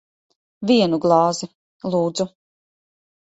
[0.71, 1.49] Vienu glāzi.
[1.97, 2.27] Lūdzu.